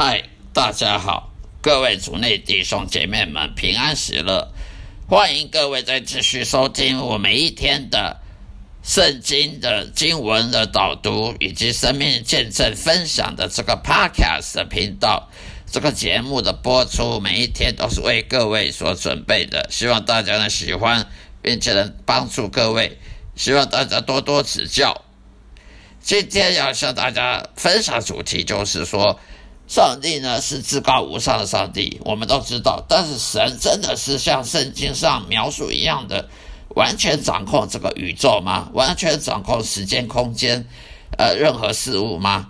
[0.00, 0.22] 嗨，
[0.52, 4.52] 大家好，各位族内弟兄姐妹们平安喜乐！
[5.08, 8.16] 欢迎各位再继续收听我每一天的
[8.84, 15.28] 圣经的经文的导读以及生命见证分享的这个 Podcast 的频道。
[15.66, 21.08] 这个节目的播出每一天都是为各位所准备的，希望大家能喜欢，
[21.42, 22.96] 并且能帮助各位，
[23.34, 25.02] 希望大家多多指教。
[26.00, 29.18] 今天要向大家分享主题就是说。
[29.68, 32.82] 上帝呢是至高无上的上帝，我们都知道。
[32.88, 36.26] 但是神真的是像圣经上描述一样的，
[36.74, 38.70] 完全掌控这个宇宙吗？
[38.72, 40.66] 完全掌控时间、空间，
[41.18, 42.48] 呃，任何事物吗？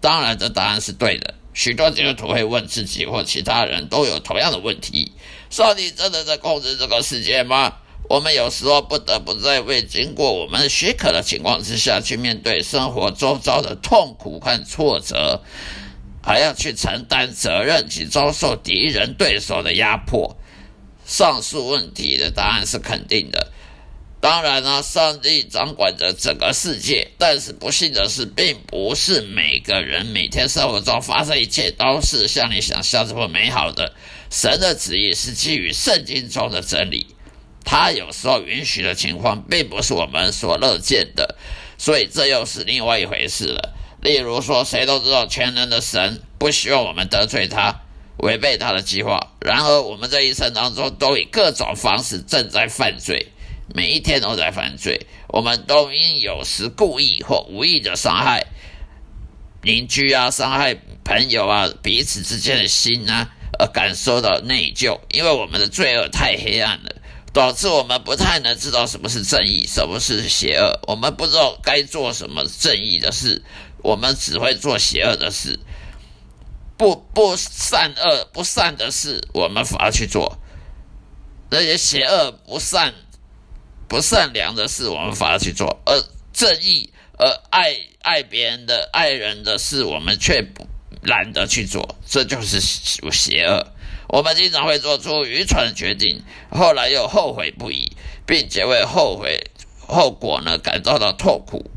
[0.00, 1.34] 当然，这答案是对的。
[1.54, 5.12] 许多基督徒会问自己或其他人都有同样的问题：
[5.48, 7.72] 上帝真的在控制这个世界吗？
[8.10, 15.40] 我们有时候不得不在未经过我们许可的情况之下去面对生活周遭的痛苦和挫折。
[16.26, 20.36] 还要去承担责任及遭受敌人对手的压迫。
[21.06, 23.52] 上述问题的答案是肯定的。
[24.20, 33.94] 当然呢，上帝掌管着整个世界，但是不幸的是，并不是每个人每天生活中发生一切都是像你想象这么美好的。
[34.28, 37.06] 神的旨意是基于圣经中的真理，
[37.64, 41.36] 他有时候允许的情况并不是我们所乐见的，
[41.78, 43.75] 所以这又是另外一回事了。
[44.06, 47.80] 例如说，谁都知道全能的神不希望我们得罪他，
[48.18, 49.32] 违背他的计划。
[49.40, 53.32] 然而，我们这一生当中都以各种方式正在犯罪，
[53.74, 55.08] 每一天都在犯罪。
[55.26, 58.46] 我们都因有时故意或无意的伤害
[59.62, 63.28] 邻居啊，伤害朋友啊，彼此之间的心啊，
[63.58, 65.00] 而感受到内疚。
[65.10, 66.94] 因为我们的罪恶太黑暗了，
[67.32, 70.78] 导致我们不太能知道什么是正义，什么是邪恶。
[70.86, 73.42] 我们不知道该做什么正义的事。
[73.86, 75.60] 我们只会做邪恶的事，
[76.76, 80.38] 不不善恶不善的事，我们反而去做；
[81.50, 82.92] 那些邪恶不善
[83.86, 86.02] 不善良的事，我们反而去做；而
[86.32, 90.66] 正义而爱爱别人的爱人的事，我们却不
[91.02, 91.96] 懒得去做。
[92.08, 93.68] 这就是邪恶。
[94.08, 97.92] 我们经常会做出愚蠢的决定，后来又后悔不已，
[98.26, 99.48] 并且为后悔
[99.86, 101.70] 后果呢感到到痛苦。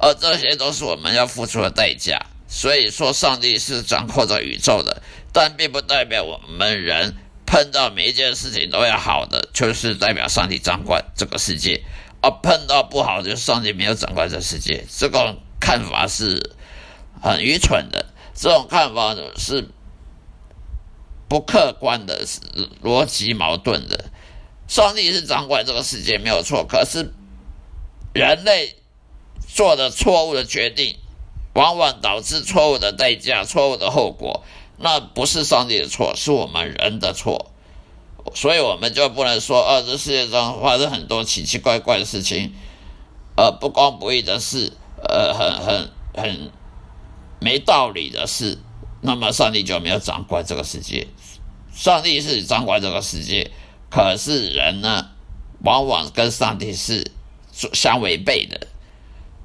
[0.00, 2.26] 而这些都是我们要付出的代价。
[2.50, 5.02] 所以说，上帝是掌控着宇宙的，
[5.34, 7.14] 但并不代表我们人
[7.44, 11.82] 碰到每一件事情都要好的，就是代表上帝掌管这个世界；
[12.22, 14.82] 而碰到不好，就是上帝没有掌管这世界。
[14.90, 16.54] 这种看法是
[17.22, 19.68] 很愚蠢的，这种看法是
[21.28, 22.24] 不客观的，
[22.82, 24.06] 逻辑矛盾的。
[24.66, 27.12] 上帝是掌管这个世界没有错，可是
[28.14, 28.74] 人类。
[29.52, 30.96] 做的错误的决定，
[31.54, 34.44] 往往导致错误的代价、错误的后果。
[34.76, 37.50] 那不是上帝的错，是我们人的错。
[38.34, 42.52] 所以我们就不能说，呃，这世界上发生很多奇奇怪怪的事情，
[43.36, 44.72] 呃，不公不义的事，
[45.02, 46.50] 呃，很很很
[47.40, 48.58] 没道理的事。
[49.00, 51.08] 那么上帝就没有掌管这个世界。
[51.74, 53.50] 上帝是掌管这个世界，
[53.88, 55.08] 可是人呢，
[55.64, 57.10] 往往跟上帝是
[57.72, 58.66] 相违背的。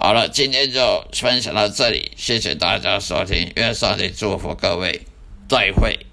[0.00, 5.02] 好了，今天就分享到这里，谢谢大家收听，愿上帝祝福各位，
[5.48, 6.07] 再会。